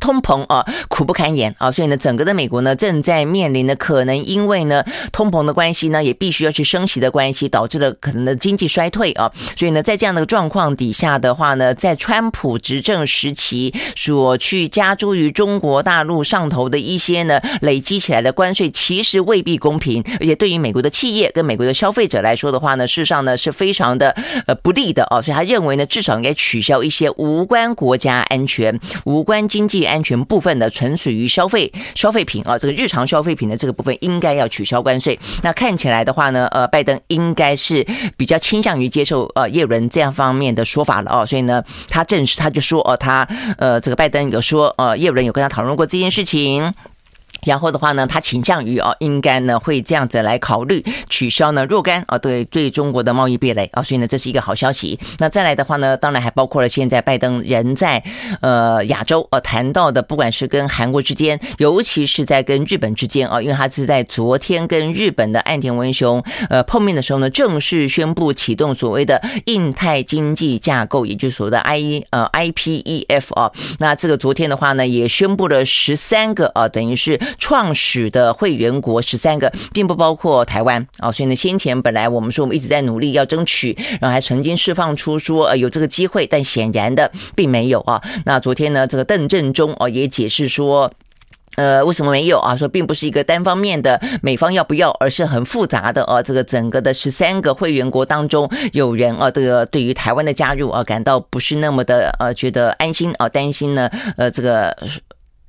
[0.00, 9.30] 通膨啊，苦不堪言啊，所以呢，整个的美国呢正在面临的可能因为呢通膨的关系呢，也必须要去升息的关系，导致了可能的经济衰退啊。
[9.56, 24.14] 所以呢，在这样的状况底下的话呢，在川普执政时期所去加诸于中国大陆上头的一些呢累积起来的关税，其实未必公平，而且对于美国的企业跟美国的消费者来说的话呢，事实上呢是非常的
[24.46, 25.20] 呃不利的啊。
[25.20, 35.16] 所以他认为呢，至少应该取消一些无关国国家安全、无关经济安全部分的，纯属于消费消费品啊，这个日常消费品的这个部分应该要取消关税。
[35.44, 41.24] 那看起来的话呢，呃，拜登应该是比较倾向于接受呃叶伦这样方面的说法了哦。
[41.24, 43.24] 所以呢，他正式他就说哦，他
[43.56, 46.74] 呃这个拜登有说呃叶伦有跟他讨论过这件事情。
[47.46, 54.98] 然后的话呢，他倾向于啊，应该呢会这样子来考虑取消呢若干啊对对中国的贸易壁垒啊，所以呢这是一个好消息。
[55.18, 58.02] 那再来的话呢，当然还包括了现在拜登人在
[58.40, 73.52] 呃亚洲呃谈到的，不管是跟韩国之间，尤其是在跟日本之间啊，因为他是在昨天跟日本的岸田文雄呃碰面的时候呢，正式宣布启动所谓的印太经济架构，也就是所谓的 I 呃 IPEF 啊。
[73.78, 77.20] 那这个昨天的话呢，也宣布了十三个啊，等于是。
[77.38, 88.02] 创始的会员国十三个，并不包括台湾啊，所以呢，先前本来我们说我们一直在努力要争取，然后还曾经释放出说呃有这个机会，但显然的并没有啊。
[88.24, 90.90] 那昨天呢，这个邓正中哦也解释说，
[91.56, 92.56] 呃，为什么没有啊？
[92.56, 96.22] 说并不是一个单方面的美方要不要，而是很复杂的啊。
[96.22, 104.76] 这个整个的十三个会员国当中，有人啊，这个对于台湾的加入啊，感到不是那么的呃觉得安心啊，担心呢，呃这个。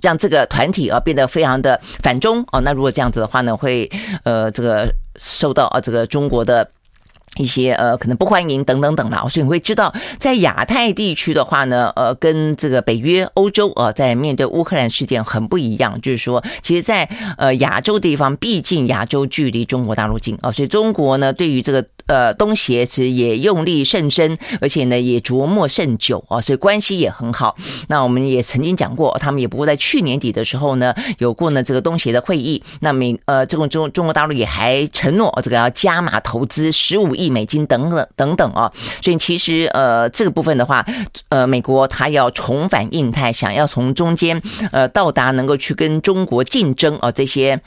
[0.01, 3.89] 让这个团体啊变得非常的反中哦，那如果这样子的话呢，会
[4.23, 6.69] 呃这个受到啊这个中国的。
[7.37, 27.55] 一些呃可能不欢迎等等等啦，所以你会知道，在亚太地区的话呢，呃，跟这个北约、欧洲呃，在面对乌克兰事件很不一样，就是说，其实，在呃亚洲地方，毕竟亚洲距离中国大陆近啊，所以中国呢，对于这个呃东协其实也用力甚深，而且呢也琢磨甚久啊，所以关系也很好。
[27.87, 37.26] 那我们也曾经讲过，他们也不过在去年底的时候呢，有过呢这个东协的会议，那美呃这个中中国大陆也还承诺这个要加码投资十五亿。
[37.29, 40.85] 美金等等等等啊，所以其实呃这个部分的话，
[41.29, 47.61] 呃美国它要重返印太，想要从中间呃到达能够去跟中国竞争啊这些。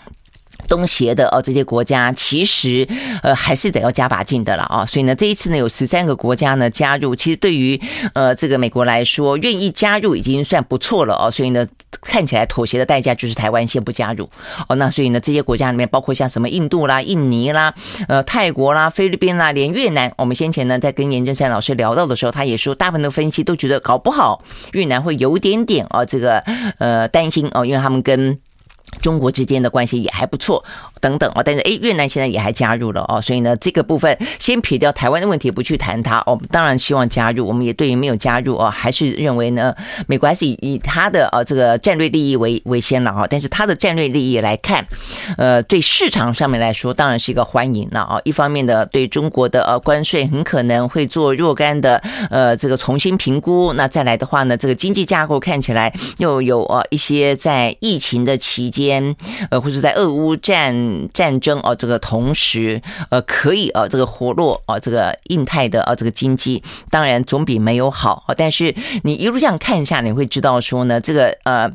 [0.69, 2.87] 东协的哦，这些国家其实
[3.23, 4.63] 呃还是得要加把劲的了。
[4.65, 7.81] 啊，所以呢，这一次呢有十三个国家呢加入，其实对于
[8.15, 11.15] 呃这个美国来说，愿意加入已经算不错了。
[11.15, 11.67] 哦，所以呢
[12.03, 14.29] 看起来妥协的代价就是台湾先不加入
[14.69, 17.75] 哦，那所以呢这些国家里面包括像什么印度啦、印尼啦、
[18.09, 24.43] 呃泰国啦、菲律宾啦，连越南，我们先前呢在跟严正山老师聊到的时候，他也说大部分的分析都觉得搞不好
[24.73, 26.39] 越南会有点点哦这个
[26.79, 28.39] 呃担心哦，因为他们跟
[29.01, 30.65] 中国之间的关系也还不错，
[31.01, 39.75] 等等哦，但是诶，越南现在也还加入了哦，所以呢，这个部分先撇掉台湾的问题不去谈它，我们当然希望加入，我们也对于没有加入哦，还是认为呢，
[40.07, 44.87] 美国还是以以他的呃这个战略利益为为先了哈，但是他的战略利益来看，
[45.37, 58.71] 呃，对市场上面来说当然是一个欢迎了啊，一方面的对中国的呃关税很可能会做若干的呃这个重新评估，那再来的话呢，这个经济架构看起来又有呃一些在疫情的期。
[58.71, 59.17] 间
[59.51, 60.73] 呃，或者在俄乌战
[61.13, 68.25] 战争哦，这个同时呃，可以呃，这个活络哦，这个印太的啊，这个经济当然总比没有好。
[68.37, 71.71] 但是你一路这样看一下，你会知道说呢，这个呃，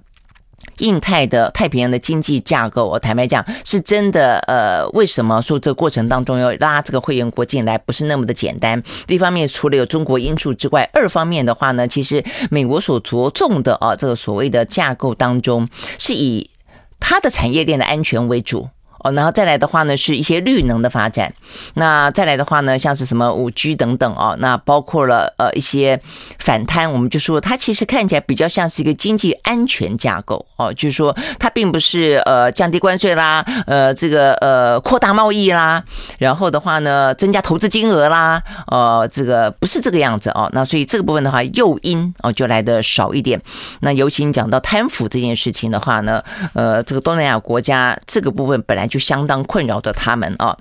[0.80, 8.82] 印太的太平洋的经济架构，我坦白讲是真的呃，为什么说这个过程当中要拉这个会员国进来，不是那么的简单？
[9.08, 15.67] 一方面除了有中国因素之外，二方面的话呢，其实美国所着重的啊，这个所谓的架构当中
[15.99, 16.49] 是以。
[16.97, 18.67] 它的产业链的安全为主
[19.05, 21.31] 哦，然后再来的话呢，是一些绿能的发展。
[21.75, 26.01] 那再来的话呢，像是什么五 G 等等哦，那包括了呃一些
[26.39, 35.83] 反贪，我们就说它其实看起来比较像是一个经济安全架构哦，就是说它并不是呃降低关税啦，呃这个呃扩大贸易啦，
[36.17, 40.49] 然后的话呢增加投资金额啦，呃这个不是这个样子哦。
[40.51, 43.39] 那所以这个部分的话，诱因哦就来的少一点。
[43.81, 46.23] 那尤其你讲到贪腐这件事情的话呢，
[46.55, 48.94] 呃这个东南亚国家这个部分本来就。
[48.95, 50.58] 就相当困扰着他们啊，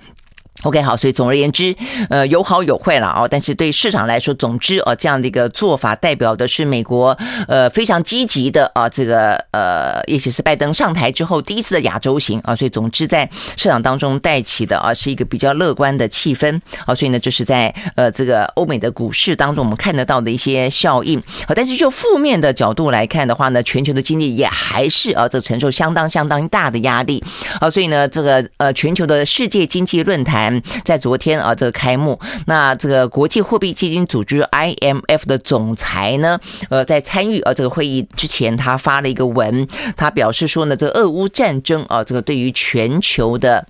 [0.63, 1.75] OK，好，所以总而言之，
[2.09, 3.27] 呃，有好有坏了啊。
[3.29, 7.15] 但是对市场来说，总之啊，这样的一个做法代表的是美国
[7.47, 12.55] 呃非常积极的啊，这个呃，也许是拜登上台之后第一次的亚洲行啊。
[12.55, 16.95] 所以总之在市场当中带起的啊是一个比较乐观的气氛啊。
[16.95, 21.53] 所以呢，就是在呃这个欧美的股市当中，我们看得到的一些效应啊。
[21.53, 27.21] 但是就负面的角度来看的话呢，全球的经济也还是啊这承受相当相当大的压力
[27.59, 27.69] 啊。
[27.69, 30.44] 所以呢，这个呃全球的世界经济论坛。
[30.83, 43.67] 在昨天啊，这个开幕，那这个国际货币基金组织 IMF 的总裁呢，呃，在参与啊这个会议之前，他发了一个文，他表示说呢，这个俄乌战争啊，这个对于全球的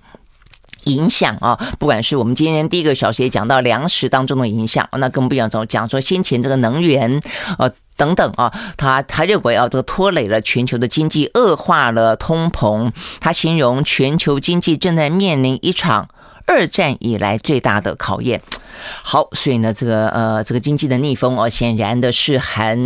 [0.84, 7.20] 影响啊，不管是我们今天第一个小时也讲到粮食当中的影响，那更不要说讲说先前这个能源
[7.58, 16.08] 呃等等啊，他他认为啊，这个拖累了全球的经济，恶化了通膨，他形容全球经济正在面临一场。
[16.46, 18.40] 二战以来最大的考验，
[19.02, 22.78] 好，所以呢，这个呃，这个经济的逆风哦，显然的是还，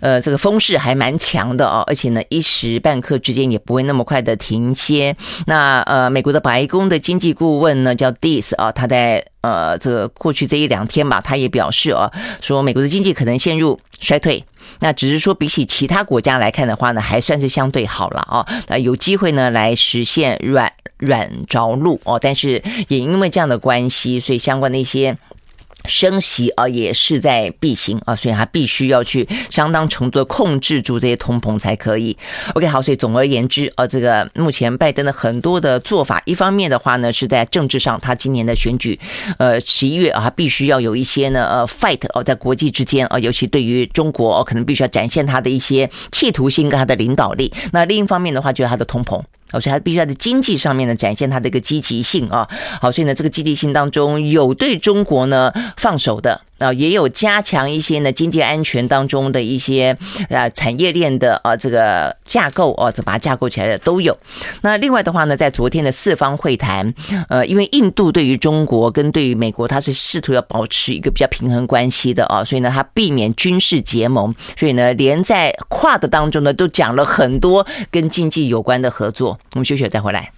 [0.00, 5.14] 呃，这个风势还蛮强的哦，而且呢，一时半刻之间也不会那么快的停歇。
[5.46, 14.42] 那呃，美国的白宫的经济顾问呢，叫 Diss 啊，他在呃这个过去这一两天吧，他也表示啊，说美国的经济可能陷入衰退。
[14.80, 18.46] 那只是说，比起其他国家来看的话呢，还算是相对好了啊。
[18.66, 22.18] 那有机会呢，来实现软软着陆哦。
[22.20, 25.16] 但是也因为这样的关系，所以相关的一些。
[25.88, 32.16] 升息啊，也势在必行啊，所以他必须要去相当程度的控制住这些通膨才可以。
[32.54, 38.98] OK，好，所以总而言之啊，这个目前拜登的很多的做法，一方面的话呢，是在政治上，他今年的选举，
[39.38, 47.52] 呃，十一月啊，他必须要有一些呢，呃，fight 哦，在国际之间啊，尤其对于中国，可能必须要展现他的一些企图心跟他的领导力。
[47.70, 49.22] 那另一方面的话，就是他的通膨。
[49.52, 52.48] 而且还必须在经济上面呢，展现他的一个积极性啊，
[52.80, 56.40] 好，所以呢，这个积极性当中有对中国呢放手的。
[56.58, 59.96] 啊，也有加强一些呢经济安全当中的一些
[60.28, 64.16] 呃产业链的啊这个架构哦，这把它架构起来的都有。
[64.62, 66.92] 那另外的话呢，在昨天的四方会谈，
[67.28, 79.38] 呃，因为印度对于中国跟对于美国，它是试图要保持一个比较平衡关系的啊，所以呢，它避免军事结盟，所以呢，连在 QUAD 当中呢，都讲了很多跟经济有关的合作。
[79.54, 80.32] 我们休息再回来。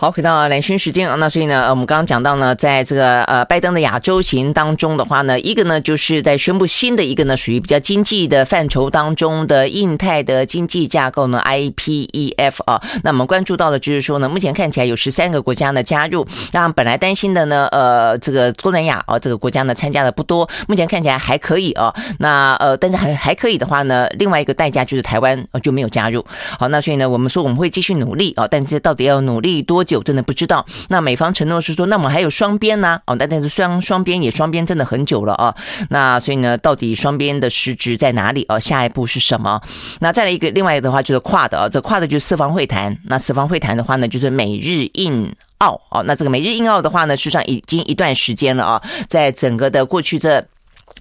[0.00, 26.24] 好，回到蓝轩时间啊，那所以呢，我们刚刚讲到呢，在这个呃拜登的亚洲行当中的话呢，一个呢就是在宣布新的一个呢属于比较经济的范畴当中的印太的经济架构呢 IPEF 啊，那我们关注到的就是说呢，目前看起来有十三个国家呢加入，那本来担心的呢，呃，这个东南亚啊这个国家呢参加的不多，目前看起来还可以啊，那呃但是还还可以的话呢，另外一个代价就是台湾就没有加入，
[26.58, 30.02] 好，那所以呢，我们说我们会继续努力啊，但是到底要努力多久久？
[30.02, 30.64] 真的不知道。
[30.88, 33.00] 那美方承诺是说，那我们还有双边呢？
[33.06, 35.54] 哦，但但是双双边也双边真的很久了啊。
[35.88, 38.46] 那所以呢，到底双边的实质在哪里？
[38.48, 39.60] 哦，下一步是什么？
[39.98, 42.96] 那再来一个，另外一个的话就是跨的啊，这跨的就是四方会谈。
[43.06, 46.02] 那四方会谈的话呢，就是美日印澳哦。
[46.04, 50.46] 那这个美日印澳的话呢，实际上已经一段时间了啊，在整个的过去这。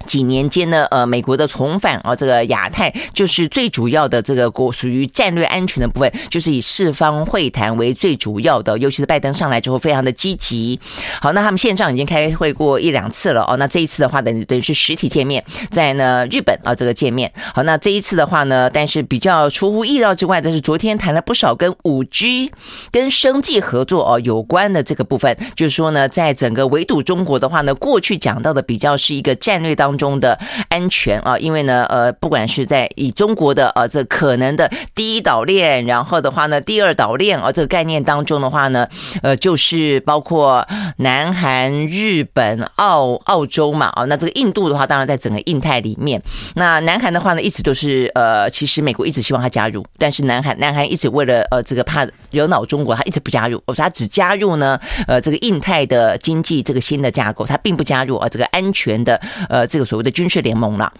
[0.05, 10.79] 几年间呢，呃，美国的重返啊，这个亚太就是最主要的这个国属于战略安全的部分，就是以四方会谈为最主要的，尤其是拜登上来之后非常的积极。
[11.21, 17.31] 好，那他们线上已经开会过一两次了哦，那这一次的话等等于是实体见面，在呢日本啊这个见面。
[17.53, 22.51] 好，那这一次的话呢，但是比较出乎意料之外的是，昨天谈了不少跟五 G
[22.91, 29.88] 跟生计合作哦有关的这个部分，就是说呢，在整个围堵中国的话呢，过去讲到的比较是一个战略当。
[29.89, 30.37] 当中的
[30.69, 38.87] 安全啊，因为呢，呃，不管是在以中国的呃这可能的第一岛链，然后的话呢，第二岛链啊这个概念当中的话呢，
[39.23, 40.63] 呃，就是包括
[40.97, 46.21] 南韩、日本、澳澳洲嘛啊，那这个印度的话，当然在整个印太里面。
[46.53, 53.59] 那南韩的话呢，一直都是呃，其实美国一直希望他加入，但是南韩南韩一直为了呃这个怕惹恼中国，他一直不加入。
[53.65, 59.19] 我说他只加入呢，呃，这个印太的经济这个新的架构，他并不加入啊这个安全的
[59.49, 59.79] 呃这个。
[59.79, 60.91] 这个所谓的军事联盟了。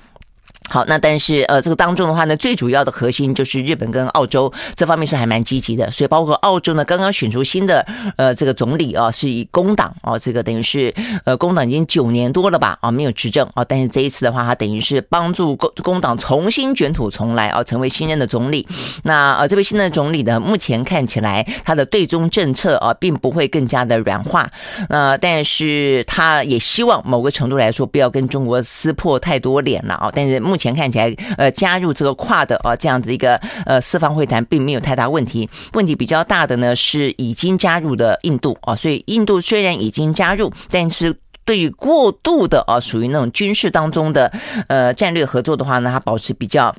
[0.70, 7.86] 好，那但是呃，这个当中的话呢，最主要的核心就是日本跟澳洲这方面是还蛮积极的，所以包括澳洲呢，刚刚选出新的
[8.18, 10.94] 呃这个总理啊，是以工党啊，这个等于是
[11.26, 18.68] 呃工党已经九年多了吧啊，没有执政啊，但是这一次的话，他等于是帮助工工党重新卷土重来啊，成为新任的总理。
[19.04, 24.50] 那呃，这位新的总理呢，目前看起来他的对中政策啊，并不会更加的软化，
[24.90, 33.36] 呃，但是他也希望某个程度来说，不要跟中国撕破太多脸了啊，但是目前看起来，呃，加入这个跨的啊这样的一个
[33.66, 35.50] 呃四方会谈，并没有太大问题。
[35.74, 44.32] 问题比较大的呢是已经加入的印度啊，所以印度虽然已经加入，但是对于过度的啊属于那种军事当中的
[44.68, 46.76] 呃战略合作的话呢，它保持比较。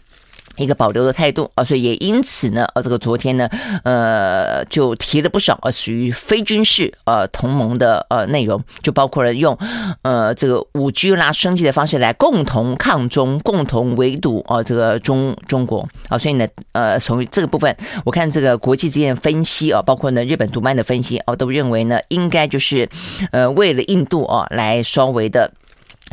[0.61, 3.48] 一个保留的态度啊，所以也因此呢，呃，这个昨天呢，
[3.82, 9.56] 呃，就提了不少呃属于非军事呃同盟的呃内容，就包括了用
[10.02, 22.88] 呃这个五 G 啦升级的方式来共同抗中、共同围堵啊这个中中国啊，所以呢，呃，从这个部分，我看这个国际之间的分析啊，包括呢日本读卖的分析啊，都认为呢，应该就是
[23.32, 25.50] 呃为了印度啊来稍微的。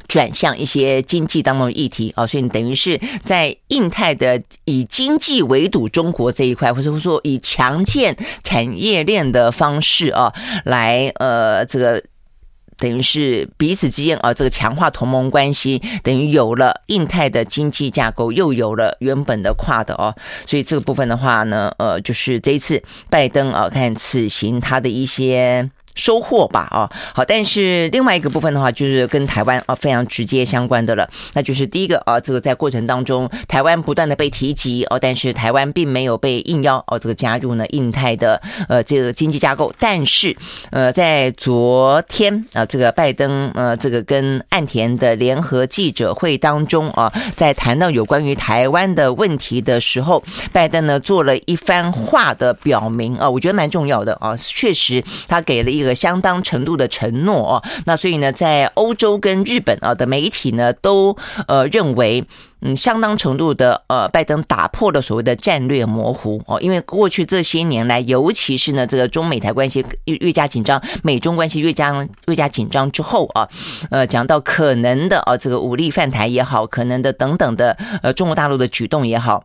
[0.08, 10.34] 转向一些经济当中的议题啊，所以你等于是在印太的以经济围堵中国这一块，或者说以强健产业链的方式啊，
[10.66, 12.02] 来呃这个
[12.78, 25.70] 等于是彼此之间啊这个强化同盟关系，等于有了印太的经济架构，又有了原本的跨的哦，所以这个部分的话呢，呃，就是这一次拜登啊看此行他的一些。
[25.98, 38.40] 收获吧，啊，好，但是另外一个部分的话，就是跟台湾啊非常直接相关的了，那就是第一个啊，这个在过程当中，台湾不断的被提及哦，但是台湾并没有被应邀哦，这个加入呢印太的
[38.70, 40.38] 呃这个经济架构，但是
[40.70, 50.24] 呃在昨天啊，这个拜登呃这个跟岸田的联合记者会当中啊，在谈到有关于台湾的问题的时候，
[50.54, 55.87] 拜登呢做了一番话的表明啊，我觉得蛮重要的啊，确实他给了一个。
[55.88, 61.16] 个相当程度的承诺哦，那所以呢，在欧洲跟日本啊的媒体呢，都
[61.48, 62.24] 呃认为，
[62.62, 73.48] 嗯，相当程度的呃，拜登打破了所谓的战略模糊哦，因为过去这些年来，尤其是呢这个中美台关系越越加紧张，美中关系越加越加紧张之后啊，
[73.90, 79.44] 呃，讲到可能的啊这个武力犯台也好，可能的等等的呃中国大陆的举动也好，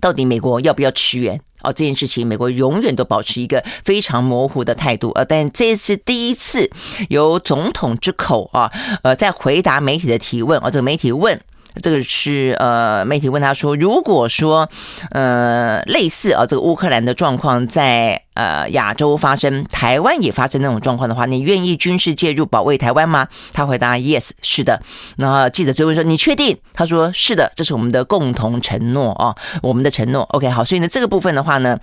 [0.00, 1.40] 到底美国要不要驰援？
[1.62, 6.70] 哦，这件事情美国永远都保持一个非常模糊的态度，啊，但这是第一次
[7.08, 8.70] 由总统之口啊，
[9.02, 11.40] 呃，在回答媒体的提问，啊，这个媒体问。
[11.80, 14.68] 这个是呃，媒体问他说，如果说
[15.10, 23.26] 呃类似啊这个乌克兰的状况在呃亚洲发生，台湾也发生那种状况的话，你愿意军事介入保卫台湾吗？
[23.52, 24.82] 他回答 yes，是的。
[25.16, 26.58] 那记者追问说，你确定？
[26.74, 30.22] 他说是的，这是我们的共同承诺啊，我们的承诺。
[30.24, 31.78] OK，好，所以呢这个部分的话呢，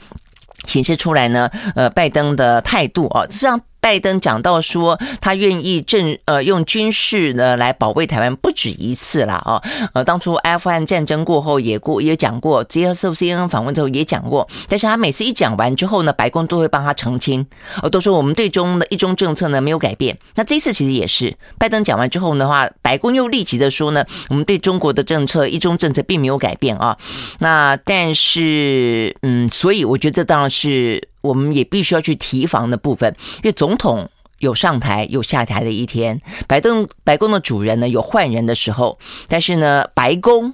[0.67, 3.59] 显示出来呢，呃，拜登的态度啊，实际上。
[3.81, 9.61] 拜登讲到说，他愿意正呃用军事呢来保卫台湾不止一次了啊，
[9.93, 17.45] 呃，当初阿富汗战争过后也过也讲过，接受 CNN 访问之后也讲过，但是他每次一讲完之后呢，白宫都会帮他澄清，
[17.81, 20.17] 呃，都说我们对中的一中政策呢没有改变。
[20.35, 26.97] 那这次其实也是，拜登讲完之后的话，白宫又立即的说呢，我们对中国的政策一中政策并没有改变啊。
[27.39, 31.08] 那但是嗯，所以我觉得这当然是。
[31.21, 34.09] 我们也必须要去提防的部分，因为总统
[34.39, 38.97] 有上台有下台的一天，白宫白宫的主人呢有换人的时候，
[39.27, 40.53] 但是呢，白宫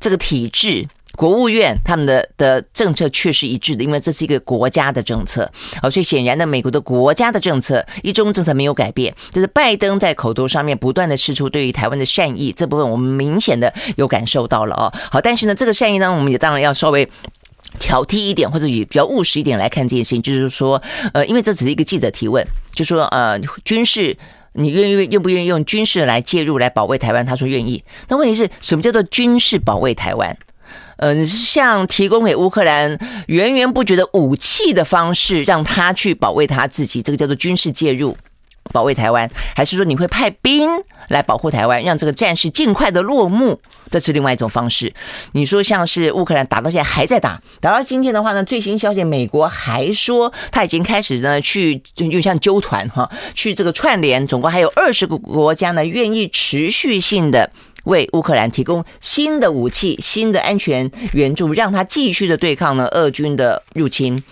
[0.00, 5.50] 这个体制，国务院他们的的政策确实一致的，因为这是一个国家的政策，
[5.82, 17.08] 好，所以显然呢，美国的国家的政策一中政策没有改变，就是拜登在口头上面不断的试出对于台湾的善意，这部分我们明显的有感受到了哦，好，但是呢，这个善意呢，我们也当然要稍微。
[17.78, 20.80] 挑剔一点，或者也比较务实一点来看这件事情，就是说，
[21.12, 22.44] 呃，因为这只是一个记者提问，
[22.74, 24.16] 就说，呃，军事，
[24.52, 27.24] 你愿意愿不愿意用军事来介入来保卫台湾？
[27.24, 27.82] 他说愿意。
[28.08, 30.36] 那问题是什么叫做军事保卫台湾？
[30.96, 38.16] 呃，像提供给乌克兰源源不绝的武器的方式，让他去保卫他自己，这个叫做军事介入。
[38.72, 40.68] 保卫台湾，还是说你会派兵
[41.08, 43.60] 来保护台湾，让这个战事尽快的落幕？
[43.90, 44.92] 这是另外一种方式。
[45.32, 57.50] 你说像是乌克兰打到现在还在打，打到今天的话呢，最新消息，美国还说他已经开始呢去就就像纠团哈，去这个串联，总共还有二十个国家呢愿意持续性的
[57.84, 64.24] 为乌克兰提供新的武器、新的安全援助，让他继续的对抗呢俄军的入侵。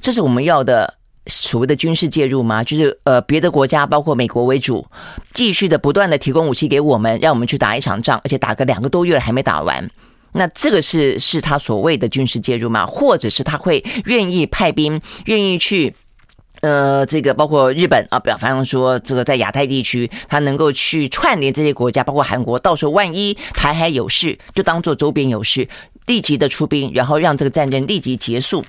[0.00, 0.94] 这是我们要的。
[1.26, 2.62] 所谓的军事介入吗？
[2.62, 4.86] 就是呃，别的国家包括美国为主，
[5.32, 9.90] 继续的不断的提供武器给我们，让我们去打一场仗，而且打个两个多月了还没打完。
[10.32, 12.84] 那这个是是他所谓的军事介入吗？
[12.84, 15.94] 或者是他会愿意派兵，愿意去
[16.60, 25.68] 呃，这个包括日本啊，比方说这个在亚太地区，他能够去串联这些国家，包括韩国，到时候万一台海有事，就当做周边有事，
[26.06, 28.64] 立即的出兵，然后让这个战争立即结束，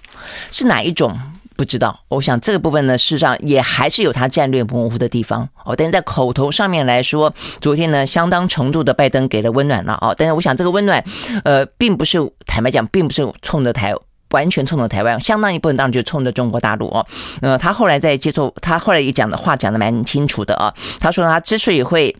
[0.51, 1.17] 是哪一种？
[1.65, 1.99] 知道。
[2.07, 5.75] 我想这个部分呢，事实上也还是有他战略模糊的地方哦。
[5.75, 10.15] 但是在口头上面来说，昨天呢，相当程度的拜登给了温暖了哦。
[10.17, 11.03] 但是我想这个温暖，
[11.43, 13.93] 呃，并不是坦白讲，并不是冲着台
[14.29, 17.05] 完全冲着台湾，相当一部分当然就冲着中国大陆哦。
[17.41, 20.73] 呃，他后来在接受，他后来也讲的话讲的蛮清楚的啊。
[20.99, 22.15] 他说他之所以会。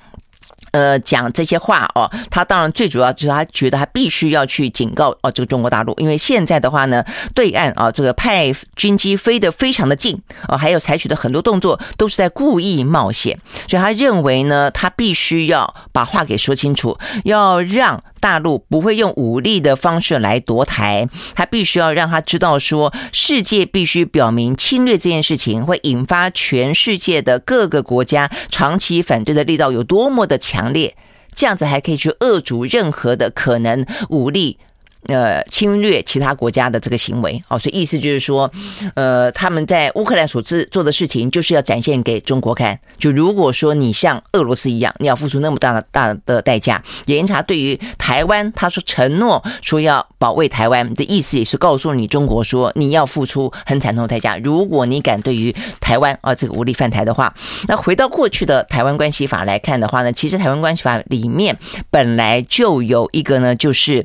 [0.76, 7.02] 呃，讲这些话哦，他当然最主要就是他觉得他必须要去警告哦，这个中国大陆，因为现在的话呢，
[7.34, 18.04] 对岸啊，这个派军机飞得非常的近啊，还有采取的很多动作都是在故意冒险，所以他认为呢，他必须要把话给说清楚，要让。
[18.26, 30.96] 大陆不会用武力的方式来夺台，他必须要让他知道说，世界必须表明侵略这件事情会引发全世界的各个国家长期反对的力道有多么的强烈，
[31.36, 34.58] 这样子还可以去遏阻任何的可能武力。
[35.08, 38.52] 呃，侵略其他国家的这个行为，哦，所以意思就是说，
[38.96, 42.80] 呃，他们在乌克兰所做做的事情，就是要展现给中国看。
[42.98, 54.38] 就如果说你像俄罗斯一样，你要付出那么大的大的代价，严查对于台湾，他说承诺说要保卫台湾的意思，也是告诉你中国说你要付出很惨痛的代价。
[54.38, 57.34] 如果你敢对于台湾啊这个武力犯台的话，
[57.68, 61.58] 那回到过去的台湾关系法来看的话呢，其实台湾关系法里面
[61.92, 64.04] 本来就有一个呢，就是。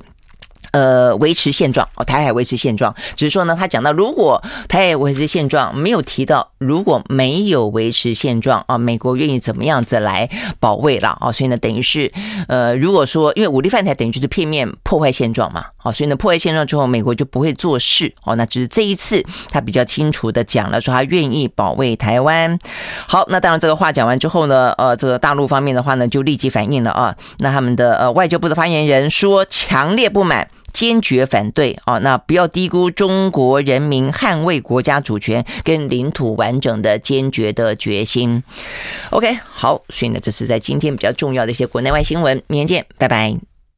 [0.72, 11.32] 呃，维持现状哦，台海维持现状，只是说呢，他讲到如果台海维持现状，没有提到如果没有维持现状啊，美国愿意怎么样子来保卫了啊？
[11.32, 12.12] 所以呢，等于是
[12.48, 18.36] 呃，如果说因为武力犯台等于就是片面破坏现状嘛，啊，所以呢，破坏现状之后，美国就不会做事哦。
[18.36, 22.58] 那只是这一次他比较清楚的讲了，说他愿意保卫台湾。
[23.08, 27.16] 好，那当然这个话讲完之后呢，呃，这个大陆方面的话呢，就立即反应了啊。
[27.38, 30.48] 那他们的呃外交部的发言人说，强烈不满。
[30.72, 31.98] 坚决反对啊！
[31.98, 38.42] 那不要低估中国人民捍卫国家主权跟领土完整的坚决的决心。
[39.10, 42.42] OK，好，所以呢，这是在今天比较重要的一些国内外新闻。
[42.46, 43.49] 明天见，拜拜。